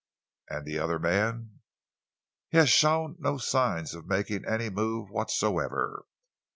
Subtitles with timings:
[0.49, 1.59] "And the other man?"
[2.49, 6.05] "He has shown no signs of making any move whatsoever.